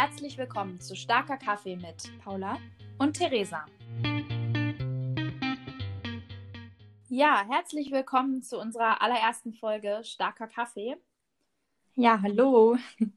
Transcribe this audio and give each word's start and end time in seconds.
Herzlich 0.00 0.38
willkommen 0.38 0.80
zu 0.80 0.94
Starker 0.94 1.36
Kaffee 1.36 1.74
mit 1.74 2.08
Paula 2.22 2.58
und 3.00 3.14
Theresa. 3.14 3.66
Ja, 7.08 7.44
herzlich 7.48 7.90
willkommen 7.90 8.40
zu 8.40 8.60
unserer 8.60 9.02
allerersten 9.02 9.52
Folge 9.54 10.02
Starker 10.04 10.46
Kaffee. 10.46 10.96
Ja, 11.96 12.22
hallo. 12.22 12.78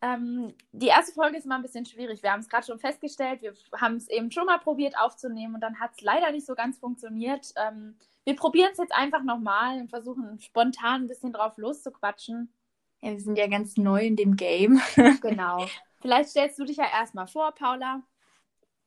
Ähm, 0.00 0.54
die 0.70 0.86
erste 0.86 1.12
Folge 1.12 1.38
ist 1.38 1.44
mal 1.44 1.56
ein 1.56 1.62
bisschen 1.62 1.84
schwierig. 1.84 2.22
Wir 2.22 2.30
haben 2.30 2.38
es 2.38 2.48
gerade 2.48 2.64
schon 2.64 2.78
festgestellt. 2.78 3.42
Wir 3.42 3.52
haben 3.80 3.96
es 3.96 4.08
eben 4.08 4.30
schon 4.30 4.46
mal 4.46 4.58
probiert 4.58 4.96
aufzunehmen 4.96 5.56
und 5.56 5.60
dann 5.60 5.80
hat 5.80 5.90
es 5.96 6.02
leider 6.02 6.30
nicht 6.30 6.46
so 6.46 6.54
ganz 6.54 6.78
funktioniert. 6.78 7.52
Ähm, 7.56 7.96
wir 8.22 8.36
probieren 8.36 8.70
es 8.70 8.78
jetzt 8.78 8.94
einfach 8.94 9.24
nochmal 9.24 9.80
und 9.80 9.90
versuchen 9.90 10.38
spontan 10.38 11.02
ein 11.02 11.08
bisschen 11.08 11.32
drauf 11.32 11.56
loszuquatschen. 11.56 12.52
Ja, 13.00 13.12
wir 13.12 13.20
sind 13.20 13.38
ja 13.38 13.46
ganz 13.46 13.76
neu 13.76 14.06
in 14.06 14.16
dem 14.16 14.36
Game. 14.36 14.80
genau. 15.22 15.66
Vielleicht 16.00 16.30
stellst 16.30 16.58
du 16.58 16.64
dich 16.64 16.76
ja 16.76 16.86
erstmal 16.90 17.26
vor, 17.26 17.52
Paula. 17.52 18.02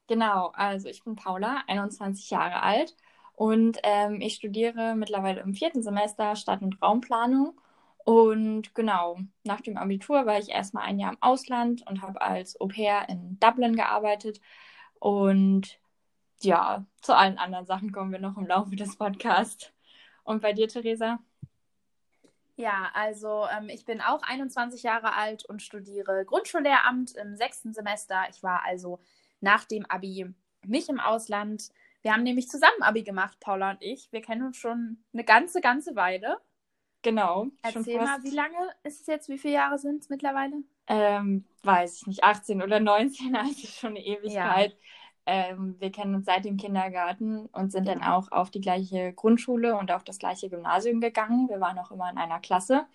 Genau, 0.07 0.51
also 0.53 0.89
ich 0.89 1.03
bin 1.03 1.15
Paula, 1.15 1.63
21 1.67 2.29
Jahre 2.29 2.63
alt 2.63 2.95
und 3.33 3.77
ähm, 3.83 4.19
ich 4.19 4.35
studiere 4.35 4.95
mittlerweile 4.95 5.41
im 5.41 5.53
vierten 5.53 5.81
Semester 5.81 6.35
Stadt- 6.35 6.61
und 6.61 6.81
Raumplanung 6.81 7.59
und 8.03 8.73
genau, 8.75 9.19
nach 9.43 9.61
dem 9.61 9.77
Abitur 9.77 10.25
war 10.25 10.39
ich 10.39 10.49
erstmal 10.49 10.83
ein 10.85 10.99
Jahr 10.99 11.11
im 11.13 11.21
Ausland 11.21 11.85
und 11.87 12.01
habe 12.01 12.21
als 12.21 12.59
Au 12.59 12.67
pair 12.67 13.07
in 13.09 13.39
Dublin 13.39 13.75
gearbeitet. 13.75 14.41
Und 14.99 15.79
ja, 16.41 16.85
zu 17.01 17.15
allen 17.15 17.37
anderen 17.37 17.65
Sachen 17.65 17.91
kommen 17.91 18.11
wir 18.11 18.19
noch 18.19 18.37
im 18.37 18.47
Laufe 18.47 18.75
des 18.75 18.97
Podcasts. 18.97 19.71
Und 20.23 20.41
bei 20.41 20.53
dir, 20.53 20.67
Theresa? 20.67 21.19
Ja, 22.61 22.91
also 22.93 23.47
ähm, 23.57 23.69
ich 23.69 23.85
bin 23.85 24.01
auch 24.01 24.21
21 24.21 24.83
Jahre 24.83 25.15
alt 25.15 25.45
und 25.45 25.63
studiere 25.63 26.25
Grundschullehramt 26.25 27.15
im 27.15 27.35
sechsten 27.35 27.73
Semester. 27.73 28.23
Ich 28.29 28.43
war 28.43 28.63
also 28.63 28.99
nach 29.39 29.65
dem 29.65 29.85
Abi 29.87 30.27
nicht 30.65 30.87
im 30.89 30.99
Ausland. 30.99 31.69
Wir 32.03 32.13
haben 32.13 32.21
nämlich 32.21 32.49
zusammen 32.49 32.81
Abi 32.81 33.01
gemacht, 33.01 33.39
Paula 33.39 33.71
und 33.71 33.81
ich. 33.81 34.11
Wir 34.11 34.21
kennen 34.21 34.43
uns 34.43 34.57
schon 34.57 35.03
eine 35.11 35.23
ganze, 35.23 35.59
ganze 35.59 35.95
Weile. 35.95 36.37
Genau. 37.01 37.47
Erzähl 37.63 37.97
mal, 37.97 38.21
wie 38.21 38.29
lange 38.29 38.57
ist 38.83 39.01
es 39.01 39.07
jetzt? 39.07 39.27
Wie 39.27 39.39
viele 39.39 39.55
Jahre 39.55 39.79
sind 39.79 40.03
es 40.03 40.09
mittlerweile? 40.09 40.57
Ähm, 40.85 41.45
weiß 41.63 41.97
ich 41.97 42.07
nicht, 42.07 42.23
18 42.23 42.61
oder 42.61 42.79
19, 42.79 43.35
also 43.35 43.67
schon 43.67 43.91
eine 43.91 44.05
Ewigkeit. 44.05 44.71
Ja. 44.71 44.77
Ähm, 45.33 45.75
wir 45.79 45.93
kennen 45.93 46.13
uns 46.13 46.25
seit 46.25 46.43
dem 46.43 46.57
Kindergarten 46.57 47.45
und 47.53 47.71
sind 47.71 47.87
dann 47.87 48.03
auch 48.03 48.33
auf 48.33 48.51
die 48.51 48.59
gleiche 48.59 49.13
Grundschule 49.13 49.77
und 49.77 49.89
auf 49.89 50.03
das 50.03 50.19
gleiche 50.19 50.49
Gymnasium 50.49 50.99
gegangen. 50.99 51.47
Wir 51.47 51.61
waren 51.61 51.79
auch 51.79 51.89
immer 51.89 52.11
in 52.11 52.17
einer 52.17 52.39
Klasse 52.39 52.85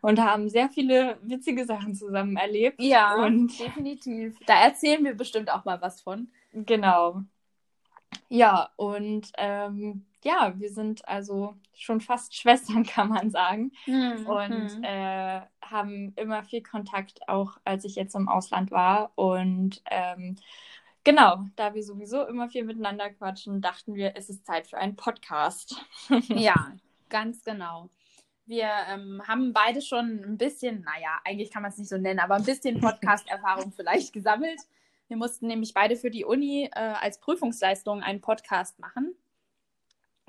und 0.00 0.20
haben 0.20 0.48
sehr 0.48 0.68
viele 0.68 1.18
witzige 1.22 1.64
Sachen 1.64 1.96
zusammen 1.96 2.36
erlebt. 2.36 2.80
Ja, 2.80 3.16
und 3.16 3.58
definitiv. 3.58 4.38
Da 4.46 4.62
erzählen 4.62 5.04
wir 5.04 5.14
bestimmt 5.14 5.50
auch 5.50 5.64
mal 5.64 5.80
was 5.80 6.00
von. 6.00 6.28
Genau. 6.52 7.22
Ja, 8.28 8.70
und 8.76 9.32
ähm, 9.36 10.04
ja, 10.22 10.52
wir 10.56 10.70
sind 10.70 11.08
also 11.08 11.56
schon 11.74 12.00
fast 12.00 12.36
Schwestern, 12.38 12.84
kann 12.84 13.08
man 13.08 13.32
sagen. 13.32 13.72
Mhm. 13.86 14.26
Und 14.26 14.70
hm. 14.76 14.84
äh, 14.84 15.40
haben 15.60 16.12
immer 16.14 16.44
viel 16.44 16.62
Kontakt, 16.62 17.28
auch 17.28 17.58
als 17.64 17.84
ich 17.84 17.96
jetzt 17.96 18.14
im 18.14 18.28
Ausland 18.28 18.70
war. 18.70 19.10
Und 19.16 19.82
ähm, 19.90 20.36
genau, 21.04 21.44
da 21.56 21.74
wir 21.74 21.82
sowieso 21.82 22.26
immer 22.26 22.48
viel 22.48 22.64
miteinander 22.64 23.10
quatschen, 23.10 23.60
dachten 23.60 23.94
wir, 23.94 24.16
es 24.16 24.28
ist 24.28 24.46
Zeit 24.46 24.66
für 24.66 24.78
einen 24.78 24.96
Podcast. 24.96 25.76
ja, 26.28 26.72
ganz 27.08 27.44
genau. 27.44 27.88
Wir 28.44 28.70
ähm, 28.88 29.22
haben 29.26 29.52
beide 29.52 29.80
schon 29.80 30.22
ein 30.24 30.36
bisschen, 30.36 30.82
naja, 30.82 31.20
eigentlich 31.24 31.50
kann 31.50 31.62
man 31.62 31.70
es 31.70 31.78
nicht 31.78 31.88
so 31.88 31.96
nennen, 31.96 32.20
aber 32.20 32.34
ein 32.34 32.44
bisschen 32.44 32.80
Podcast-Erfahrung 32.80 33.72
vielleicht 33.76 34.12
gesammelt. 34.12 34.60
Wir 35.08 35.16
mussten 35.16 35.46
nämlich 35.46 35.74
beide 35.74 35.96
für 35.96 36.10
die 36.10 36.24
Uni 36.24 36.68
äh, 36.72 36.78
als 36.78 37.20
Prüfungsleistung 37.20 38.02
einen 38.02 38.20
Podcast 38.20 38.78
machen. 38.78 39.14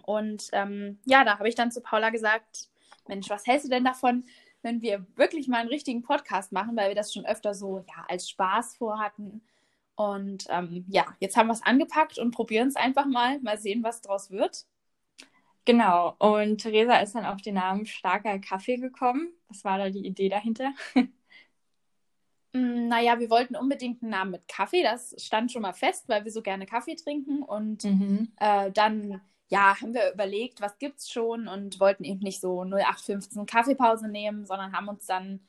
Und 0.05 0.49
ähm, 0.51 0.99
ja, 1.05 1.23
da 1.23 1.39
habe 1.39 1.49
ich 1.49 1.55
dann 1.55 1.71
zu 1.71 1.81
Paula 1.81 2.09
gesagt, 2.09 2.69
Mensch, 3.07 3.29
was 3.29 3.47
hältst 3.47 3.65
du 3.65 3.69
denn 3.69 3.85
davon, 3.85 4.25
wenn 4.61 4.81
wir 4.81 5.05
wirklich 5.15 5.47
mal 5.47 5.59
einen 5.59 5.69
richtigen 5.69 6.03
Podcast 6.03 6.51
machen, 6.51 6.75
weil 6.75 6.89
wir 6.89 6.95
das 6.95 7.13
schon 7.13 7.25
öfter 7.25 7.53
so 7.53 7.83
ja, 7.87 8.05
als 8.07 8.29
Spaß 8.29 8.77
vorhatten. 8.77 9.41
Und 9.95 10.45
ähm, 10.49 10.85
ja, 10.87 11.05
jetzt 11.19 11.37
haben 11.37 11.47
wir 11.47 11.53
es 11.53 11.63
angepackt 11.63 12.17
und 12.17 12.31
probieren 12.31 12.67
es 12.67 12.75
einfach 12.75 13.05
mal, 13.05 13.39
mal 13.41 13.57
sehen, 13.57 13.83
was 13.83 14.01
draus 14.01 14.31
wird. 14.31 14.65
Genau, 15.65 16.15
und 16.19 16.57
Theresa 16.57 16.97
ist 16.97 17.15
dann 17.15 17.25
auf 17.25 17.41
den 17.41 17.55
Namen 17.55 17.85
Starker 17.85 18.39
Kaffee 18.39 18.77
gekommen. 18.77 19.29
Was 19.47 19.63
war 19.63 19.77
da 19.77 19.89
die 19.89 20.05
Idee 20.05 20.29
dahinter? 20.29 20.73
Mm, 22.55 22.87
naja, 22.87 23.19
wir 23.19 23.31
wollten 23.31 23.55
unbedingt 23.55 24.03
einen 24.03 24.11
Namen 24.11 24.29
mit 24.29 24.47
Kaffee. 24.47 24.83
Das 24.83 25.15
stand 25.17 25.51
schon 25.51 25.63
mal 25.63 25.73
fest, 25.73 26.07
weil 26.07 26.23
wir 26.23 26.31
so 26.31 26.43
gerne 26.43 26.67
Kaffee 26.67 26.95
trinken. 26.95 27.41
Und 27.41 27.83
mhm. 27.83 28.31
äh, 28.39 28.71
dann 28.71 29.21
ja, 29.53 29.79
haben 29.79 29.93
wir 29.93 30.13
überlegt, 30.13 30.61
was 30.61 30.77
gibt's 30.79 31.11
schon 31.11 31.47
und 31.47 31.79
wollten 31.79 32.03
eben 32.03 32.19
nicht 32.19 32.41
so 32.41 32.63
0815 32.63 33.45
Kaffeepause 33.45 34.07
nehmen, 34.07 34.45
sondern 34.45 34.73
haben 34.73 34.87
uns 34.87 35.05
dann, 35.05 35.41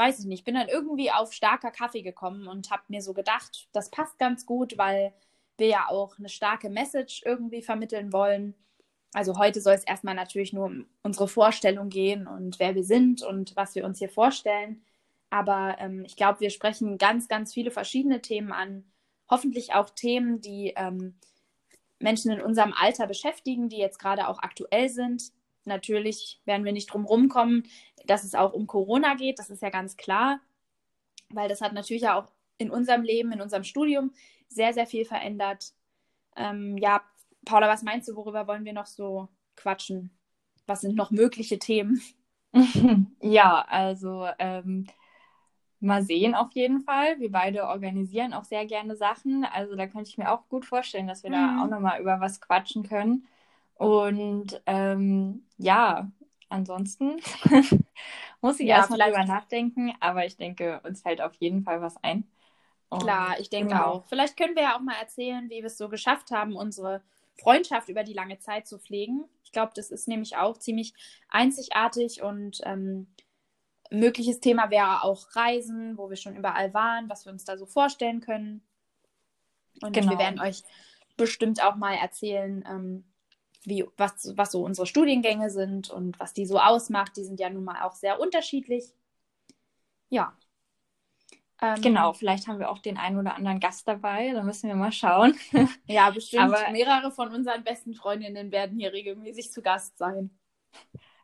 weiß 0.00 0.20
ich 0.20 0.24
nicht, 0.24 0.46
bin 0.46 0.54
dann 0.54 0.68
irgendwie 0.68 1.10
auf 1.10 1.34
starker 1.34 1.70
Kaffee 1.70 2.00
gekommen 2.00 2.48
und 2.48 2.70
habe 2.70 2.84
mir 2.88 3.02
so 3.02 3.12
gedacht, 3.12 3.68
das 3.72 3.90
passt 3.90 4.18
ganz 4.18 4.46
gut, 4.46 4.78
weil 4.78 5.12
wir 5.58 5.66
ja 5.66 5.88
auch 5.90 6.18
eine 6.18 6.30
starke 6.30 6.70
Message 6.70 7.22
irgendwie 7.26 7.60
vermitteln 7.60 8.10
wollen. 8.10 8.54
Also 9.12 9.36
heute 9.36 9.60
soll 9.60 9.74
es 9.74 9.84
erstmal 9.84 10.14
natürlich 10.14 10.54
nur 10.54 10.66
um 10.66 10.86
unsere 11.02 11.28
Vorstellung 11.28 11.90
gehen 11.90 12.26
und 12.26 12.58
wer 12.58 12.74
wir 12.74 12.84
sind 12.84 13.22
und 13.22 13.54
was 13.56 13.74
wir 13.74 13.84
uns 13.84 13.98
hier 13.98 14.08
vorstellen. 14.08 14.82
Aber 15.28 15.76
ähm, 15.78 16.02
ich 16.06 16.16
glaube, 16.16 16.40
wir 16.40 16.48
sprechen 16.48 16.96
ganz, 16.96 17.28
ganz 17.28 17.52
viele 17.52 17.70
verschiedene 17.70 18.22
Themen 18.22 18.52
an. 18.52 18.84
Hoffentlich 19.28 19.74
auch 19.74 19.90
Themen, 19.90 20.40
die 20.40 20.72
ähm, 20.76 21.14
Menschen 21.98 22.32
in 22.32 22.40
unserem 22.40 22.72
Alter 22.72 23.06
beschäftigen, 23.06 23.68
die 23.68 23.76
jetzt 23.76 23.98
gerade 23.98 24.28
auch 24.28 24.38
aktuell 24.38 24.88
sind. 24.88 25.30
Natürlich 25.64 26.40
werden 26.44 26.64
wir 26.64 26.72
nicht 26.72 26.92
drum 26.92 27.04
rumkommen, 27.04 27.64
dass 28.06 28.24
es 28.24 28.34
auch 28.34 28.52
um 28.52 28.66
Corona 28.66 29.14
geht, 29.14 29.38
das 29.38 29.50
ist 29.50 29.62
ja 29.62 29.70
ganz 29.70 29.96
klar, 29.96 30.40
weil 31.28 31.48
das 31.48 31.60
hat 31.60 31.72
natürlich 31.72 32.02
ja 32.02 32.18
auch 32.18 32.28
in 32.58 32.70
unserem 32.70 33.02
Leben, 33.02 33.32
in 33.32 33.40
unserem 33.40 33.64
Studium 33.64 34.12
sehr, 34.48 34.72
sehr 34.72 34.86
viel 34.86 35.04
verändert. 35.04 35.72
Ähm, 36.36 36.76
ja, 36.78 37.02
Paula, 37.44 37.68
was 37.68 37.82
meinst 37.82 38.08
du, 38.08 38.16
worüber 38.16 38.46
wollen 38.46 38.64
wir 38.64 38.72
noch 38.72 38.86
so 38.86 39.28
quatschen? 39.56 40.10
Was 40.66 40.82
sind 40.82 40.96
noch 40.96 41.10
mögliche 41.10 41.58
Themen? 41.58 42.00
ja, 43.20 43.64
also 43.68 44.28
ähm, 44.38 44.86
mal 45.80 46.02
sehen 46.02 46.34
auf 46.34 46.52
jeden 46.52 46.80
Fall. 46.80 47.18
Wir 47.20 47.30
beide 47.30 47.66
organisieren 47.66 48.34
auch 48.34 48.44
sehr 48.44 48.66
gerne 48.66 48.96
Sachen. 48.96 49.44
Also 49.44 49.76
da 49.76 49.86
könnte 49.86 50.10
ich 50.10 50.18
mir 50.18 50.30
auch 50.30 50.48
gut 50.48 50.66
vorstellen, 50.66 51.06
dass 51.06 51.22
wir 51.22 51.30
mhm. 51.30 51.34
da 51.34 51.62
auch 51.62 51.68
nochmal 51.68 52.00
über 52.00 52.20
was 52.20 52.40
quatschen 52.40 52.82
können. 52.82 53.26
Und 53.80 54.60
ähm, 54.66 55.46
ja, 55.56 56.12
ansonsten 56.50 57.16
muss 58.42 58.60
ich 58.60 58.66
ja, 58.66 58.76
erstmal 58.76 58.98
drüber 58.98 59.24
nachdenken, 59.24 59.94
aber 60.00 60.26
ich 60.26 60.36
denke, 60.36 60.82
uns 60.84 61.00
fällt 61.00 61.22
auf 61.22 61.32
jeden 61.36 61.62
Fall 61.62 61.80
was 61.80 61.96
ein. 62.04 62.30
Und 62.90 63.04
Klar, 63.04 63.40
ich 63.40 63.48
denke 63.48 63.72
genau. 63.72 63.84
auch. 63.84 64.04
Vielleicht 64.04 64.36
können 64.36 64.54
wir 64.54 64.64
ja 64.64 64.76
auch 64.76 64.82
mal 64.82 64.96
erzählen, 65.00 65.48
wie 65.48 65.60
wir 65.60 65.64
es 65.64 65.78
so 65.78 65.88
geschafft 65.88 66.30
haben, 66.30 66.56
unsere 66.56 67.00
Freundschaft 67.40 67.88
über 67.88 68.04
die 68.04 68.12
lange 68.12 68.38
Zeit 68.38 68.66
zu 68.66 68.78
pflegen. 68.78 69.24
Ich 69.44 69.50
glaube, 69.50 69.72
das 69.74 69.90
ist 69.90 70.08
nämlich 70.08 70.36
auch 70.36 70.58
ziemlich 70.58 70.92
einzigartig 71.30 72.20
und 72.20 72.60
ähm, 72.64 73.06
mögliches 73.90 74.40
Thema 74.40 74.68
wäre 74.68 75.04
auch 75.04 75.34
Reisen, 75.34 75.96
wo 75.96 76.10
wir 76.10 76.16
schon 76.16 76.36
überall 76.36 76.74
waren, 76.74 77.08
was 77.08 77.24
wir 77.24 77.32
uns 77.32 77.46
da 77.46 77.56
so 77.56 77.64
vorstellen 77.64 78.20
können. 78.20 78.60
Und 79.80 79.94
genau. 79.94 80.10
wir 80.10 80.18
werden 80.18 80.38
euch 80.38 80.64
bestimmt 81.16 81.64
auch 81.64 81.76
mal 81.76 81.94
erzählen, 81.94 82.62
ähm, 82.68 83.04
wie, 83.64 83.84
was, 83.96 84.32
was 84.36 84.52
so 84.52 84.64
unsere 84.64 84.86
Studiengänge 84.86 85.50
sind 85.50 85.90
und 85.90 86.18
was 86.18 86.32
die 86.32 86.46
so 86.46 86.58
ausmacht. 86.58 87.16
Die 87.16 87.24
sind 87.24 87.40
ja 87.40 87.50
nun 87.50 87.64
mal 87.64 87.82
auch 87.82 87.94
sehr 87.94 88.20
unterschiedlich. 88.20 88.94
Ja. 90.08 90.36
Ähm, 91.62 91.80
genau, 91.82 92.14
vielleicht 92.14 92.48
haben 92.48 92.58
wir 92.58 92.70
auch 92.70 92.78
den 92.78 92.96
einen 92.96 93.18
oder 93.18 93.34
anderen 93.34 93.60
Gast 93.60 93.86
dabei, 93.86 94.32
da 94.32 94.42
müssen 94.42 94.68
wir 94.68 94.76
mal 94.76 94.92
schauen. 94.92 95.38
ja, 95.86 96.10
bestimmt. 96.10 96.42
Aber 96.42 96.70
mehrere 96.70 97.10
von 97.10 97.34
unseren 97.34 97.64
besten 97.64 97.94
Freundinnen 97.94 98.50
werden 98.50 98.78
hier 98.78 98.92
regelmäßig 98.92 99.52
zu 99.52 99.60
Gast 99.60 99.98
sein. 99.98 100.30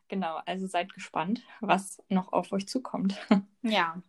Genau, 0.09 0.39
also 0.45 0.67
seid 0.67 0.93
gespannt, 0.93 1.41
was 1.59 2.01
noch 2.07 2.31
auf 2.33 2.51
euch 2.51 2.67
zukommt. 2.67 3.17
Ja. 3.63 4.01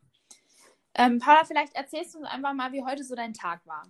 Ähm, 0.94 1.18
Paula, 1.18 1.44
vielleicht 1.44 1.74
erzählst 1.74 2.14
du 2.14 2.18
uns 2.18 2.28
einfach 2.28 2.52
mal, 2.52 2.70
wie 2.72 2.84
heute 2.84 3.02
so 3.02 3.16
dein 3.16 3.34
Tag 3.34 3.66
war. 3.66 3.88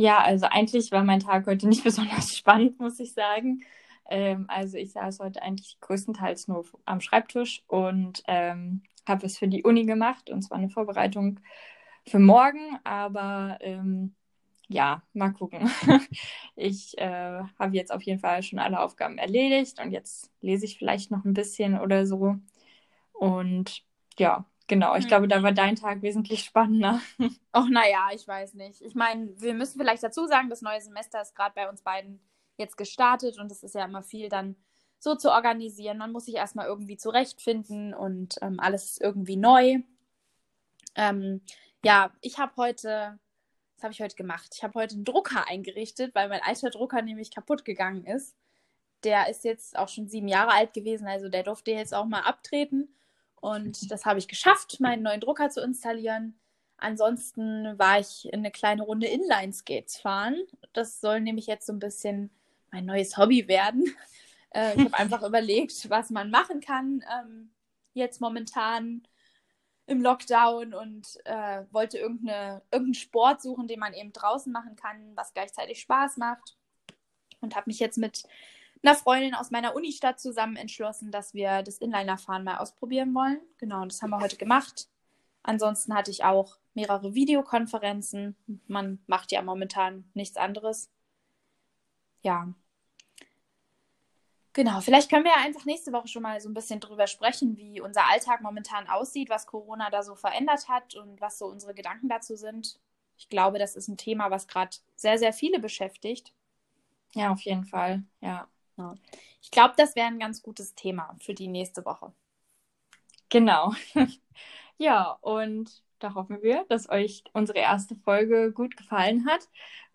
Ja, 0.00 0.22
also 0.22 0.46
eigentlich 0.46 0.92
war 0.92 1.04
mein 1.04 1.20
Tag 1.20 1.46
heute 1.46 1.68
nicht 1.68 1.84
besonders 1.84 2.34
spannend, 2.34 2.80
muss 2.80 2.98
ich 3.00 3.12
sagen. 3.12 3.62
Ähm, 4.08 4.46
also 4.48 4.78
ich 4.78 4.92
saß 4.92 5.18
heute 5.20 5.42
eigentlich 5.42 5.78
größtenteils 5.80 6.48
nur 6.48 6.64
am 6.86 7.02
Schreibtisch 7.02 7.62
und 7.66 8.22
ähm, 8.26 8.82
habe 9.06 9.26
es 9.26 9.36
für 9.36 9.46
die 9.46 9.62
Uni 9.62 9.84
gemacht 9.84 10.30
und 10.30 10.40
zwar 10.40 10.56
eine 10.56 10.70
Vorbereitung 10.70 11.40
für 12.08 12.18
morgen, 12.18 12.78
aber 12.82 13.58
ähm, 13.60 14.14
ja, 14.68 15.02
mal 15.12 15.32
gucken. 15.32 15.70
Ich 16.56 16.96
äh, 16.98 17.42
habe 17.58 17.76
jetzt 17.76 17.92
auf 17.92 18.02
jeden 18.02 18.20
Fall 18.20 18.42
schon 18.42 18.58
alle 18.58 18.80
Aufgaben 18.80 19.18
erledigt 19.18 19.80
und 19.82 19.92
jetzt 19.92 20.30
lese 20.40 20.64
ich 20.66 20.78
vielleicht 20.78 21.10
noch 21.10 21.24
ein 21.24 21.34
bisschen 21.34 21.78
oder 21.78 22.06
so. 22.06 22.36
Und 23.12 23.82
ja, 24.18 24.46
genau, 24.70 24.94
ich 24.94 25.02
hm. 25.02 25.08
glaube, 25.08 25.28
da 25.28 25.42
war 25.42 25.52
dein 25.52 25.76
Tag 25.76 26.00
wesentlich 26.00 26.44
spannender. 26.44 27.02
Ach, 27.52 27.68
naja, 27.68 28.08
ich 28.14 28.26
weiß 28.26 28.54
nicht. 28.54 28.80
Ich 28.80 28.94
meine, 28.94 29.28
wir 29.38 29.52
müssen 29.52 29.78
vielleicht 29.78 30.02
dazu 30.02 30.26
sagen, 30.26 30.48
das 30.48 30.62
neue 30.62 30.80
Semester 30.80 31.20
ist 31.20 31.34
gerade 31.34 31.54
bei 31.54 31.68
uns 31.68 31.82
beiden 31.82 32.20
jetzt 32.56 32.78
gestartet 32.78 33.38
und 33.38 33.50
es 33.52 33.62
ist 33.62 33.74
ja 33.74 33.84
immer 33.84 34.02
viel 34.02 34.30
dann 34.30 34.56
so 34.98 35.14
zu 35.16 35.30
organisieren. 35.30 35.98
Man 35.98 36.12
muss 36.12 36.26
sich 36.26 36.36
erstmal 36.36 36.66
irgendwie 36.66 36.96
zurechtfinden 36.96 37.92
und 37.92 38.36
ähm, 38.40 38.60
alles 38.60 38.92
ist 38.92 39.00
irgendwie 39.00 39.36
neu. 39.36 39.80
Ähm, 40.94 41.42
ja, 41.84 42.12
ich 42.20 42.38
habe 42.38 42.52
heute, 42.56 43.18
was 43.76 43.82
habe 43.82 43.92
ich 43.92 44.00
heute 44.00 44.16
gemacht? 44.16 44.52
Ich 44.54 44.62
habe 44.62 44.78
heute 44.78 44.94
einen 44.94 45.04
Drucker 45.04 45.48
eingerichtet, 45.48 46.14
weil 46.14 46.28
mein 46.28 46.42
alter 46.42 46.70
Drucker 46.70 47.02
nämlich 47.02 47.34
kaputt 47.34 47.64
gegangen 47.64 48.04
ist. 48.04 48.36
Der 49.02 49.28
ist 49.28 49.44
jetzt 49.44 49.76
auch 49.76 49.88
schon 49.88 50.08
sieben 50.08 50.28
Jahre 50.28 50.52
alt 50.52 50.74
gewesen, 50.74 51.08
also 51.08 51.28
der 51.28 51.42
durfte 51.42 51.72
jetzt 51.72 51.94
auch 51.94 52.04
mal 52.04 52.20
abtreten. 52.20 52.94
Und 53.40 53.90
das 53.90 54.04
habe 54.04 54.18
ich 54.18 54.28
geschafft, 54.28 54.80
meinen 54.80 55.02
neuen 55.02 55.20
Drucker 55.20 55.50
zu 55.50 55.62
installieren. 55.62 56.38
Ansonsten 56.76 57.78
war 57.78 58.00
ich 58.00 58.26
in 58.26 58.40
eine 58.40 58.50
kleine 58.50 58.82
Runde 58.82 59.06
Inline-Skates 59.06 59.98
fahren. 59.98 60.36
Das 60.72 61.00
soll 61.00 61.20
nämlich 61.20 61.46
jetzt 61.46 61.66
so 61.66 61.72
ein 61.72 61.78
bisschen 61.78 62.30
mein 62.70 62.86
neues 62.86 63.16
Hobby 63.16 63.48
werden. 63.48 63.94
Äh, 64.52 64.74
ich 64.74 64.84
habe 64.86 64.94
einfach 64.98 65.22
überlegt, 65.22 65.88
was 65.90 66.10
man 66.10 66.28
machen 66.28 66.60
kann 66.60 67.04
ähm, 67.08 67.52
jetzt 67.94 68.20
momentan 68.20 69.06
im 69.86 70.02
Lockdown 70.02 70.74
und 70.74 71.06
äh, 71.24 71.62
wollte 71.70 71.98
irgendeine, 71.98 72.62
irgendeinen 72.72 72.94
Sport 72.94 73.42
suchen, 73.42 73.68
den 73.68 73.78
man 73.78 73.92
eben 73.92 74.12
draußen 74.12 74.52
machen 74.52 74.74
kann, 74.74 75.12
was 75.16 75.34
gleichzeitig 75.34 75.80
Spaß 75.80 76.16
macht. 76.16 76.56
Und 77.40 77.54
habe 77.54 77.70
mich 77.70 77.78
jetzt 77.78 77.96
mit 77.96 78.24
einer 78.82 78.94
Freundin 78.94 79.34
aus 79.34 79.50
meiner 79.50 79.74
Unistadt 79.74 80.20
zusammen 80.20 80.56
entschlossen, 80.56 81.10
dass 81.10 81.34
wir 81.34 81.62
das 81.62 81.78
Inlinerfahren 81.78 82.44
mal 82.44 82.58
ausprobieren 82.58 83.14
wollen. 83.14 83.40
Genau, 83.58 83.84
das 83.84 84.02
haben 84.02 84.10
wir 84.10 84.20
heute 84.20 84.36
gemacht. 84.36 84.88
Ansonsten 85.42 85.94
hatte 85.94 86.10
ich 86.10 86.24
auch 86.24 86.58
mehrere 86.74 87.14
Videokonferenzen. 87.14 88.36
Man 88.66 89.00
macht 89.06 89.32
ja 89.32 89.42
momentan 89.42 90.10
nichts 90.14 90.36
anderes. 90.36 90.90
Ja, 92.22 92.54
Genau, 94.52 94.80
vielleicht 94.80 95.08
können 95.08 95.24
wir 95.24 95.30
ja 95.30 95.44
einfach 95.44 95.64
nächste 95.64 95.92
Woche 95.92 96.08
schon 96.08 96.22
mal 96.22 96.40
so 96.40 96.48
ein 96.48 96.54
bisschen 96.54 96.80
drüber 96.80 97.06
sprechen, 97.06 97.56
wie 97.56 97.80
unser 97.80 98.08
Alltag 98.08 98.40
momentan 98.40 98.88
aussieht, 98.88 99.30
was 99.30 99.46
Corona 99.46 99.90
da 99.90 100.02
so 100.02 100.16
verändert 100.16 100.68
hat 100.68 100.96
und 100.96 101.20
was 101.20 101.38
so 101.38 101.46
unsere 101.46 101.72
Gedanken 101.72 102.08
dazu 102.08 102.34
sind. 102.34 102.80
Ich 103.16 103.28
glaube, 103.28 103.58
das 103.58 103.76
ist 103.76 103.86
ein 103.86 103.96
Thema, 103.96 104.30
was 104.30 104.48
gerade 104.48 104.76
sehr, 104.96 105.18
sehr 105.18 105.32
viele 105.32 105.60
beschäftigt. 105.60 106.32
Ja, 107.12 107.30
auf 107.30 107.40
jeden 107.42 107.64
Fall, 107.64 108.02
ja. 108.20 108.48
Ja. 108.80 108.94
Ich 109.42 109.50
glaube, 109.50 109.74
das 109.76 109.96
wäre 109.96 110.06
ein 110.06 110.18
ganz 110.18 110.42
gutes 110.42 110.74
Thema 110.74 111.16
für 111.20 111.34
die 111.34 111.48
nächste 111.48 111.84
Woche. 111.84 112.12
Genau. 113.28 113.74
ja, 114.78 115.18
und 115.20 115.82
da 115.98 116.14
hoffen 116.14 116.42
wir, 116.42 116.64
dass 116.68 116.88
euch 116.88 117.24
unsere 117.32 117.58
erste 117.58 117.94
Folge 117.96 118.52
gut 118.52 118.76
gefallen 118.76 119.26
hat. 119.26 119.48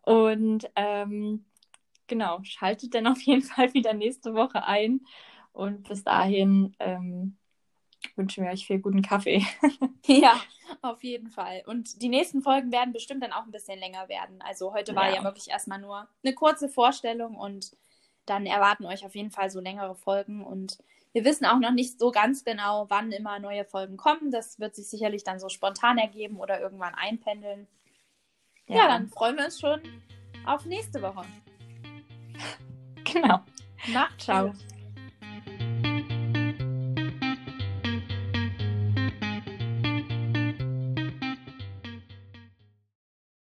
Und 0.04 0.70
ähm, 0.76 1.46
genau, 2.08 2.40
schaltet 2.44 2.94
dann 2.94 3.08
auf 3.08 3.22
jeden 3.22 3.42
Fall 3.44 3.74
wieder 3.74 3.94
nächste 3.94 4.34
Woche 4.34 4.66
ein. 4.66 5.02
Und 5.52 5.88
bis 5.88 6.04
dahin 6.04 6.76
ähm, 6.80 7.38
wünschen 8.16 8.44
wir 8.44 8.52
euch 8.52 8.68
viel 8.68 8.80
guten 8.80 9.02
Kaffee. 9.02 9.46
ja, 10.06 10.40
auf 10.82 11.04
jeden 11.04 11.30
Fall. 11.30 11.64
Und 11.66 12.02
die 12.02 12.10
nächsten 12.10 12.42
Folgen 12.42 12.72
werden 12.72 12.94
bestimmt 12.94 13.24
dann 13.24 13.32
auch 13.32 13.46
ein 13.46 13.52
bisschen 13.52 13.80
länger 13.80 14.08
werden. 14.10 14.42
Also 14.42 14.74
heute 14.74 14.96
war 14.96 15.10
ja, 15.10 15.16
ja 15.16 15.24
wirklich 15.24 15.50
erstmal 15.50 15.80
nur 15.80 16.08
eine 16.24 16.36
kurze 16.36 16.70
Vorstellung 16.70 17.36
und 17.36 17.76
dann 18.26 18.46
erwarten 18.46 18.86
euch 18.86 19.06
auf 19.06 19.16
jeden 19.16 19.32
Fall 19.32 19.50
so 19.50 19.60
längere 19.60 19.96
Folgen. 19.96 20.44
Und 20.44 20.78
wir 21.14 21.24
wissen 21.26 21.46
auch 21.46 21.60
noch 21.60 21.72
nicht 21.72 22.00
so 22.00 22.12
ganz 22.12 22.44
genau, 22.44 22.86
wann 22.90 23.12
immer 23.12 23.40
neue 23.40 23.66
Folgen 23.66 23.98
kommen. 23.98 24.32
Das 24.32 24.60
wird 24.60 24.76
sich 24.76 24.88
sicherlich 24.88 25.24
dann 25.24 25.40
so 25.40 25.50
spontan 25.50 25.98
ergeben 25.98 26.38
oder 26.38 26.60
irgendwann 26.60 26.96
einpendeln. 26.96 27.68
Ja, 28.68 28.78
ja 28.78 28.88
dann 28.88 29.08
freuen 29.08 29.38
wir 29.38 29.46
uns 29.46 29.60
schon 29.60 29.82
auf 30.46 30.66
nächste 30.66 31.02
Woche. 31.02 31.26
Genau. 33.08 33.40
Macht 33.94 34.20
Ciao. 34.20 34.52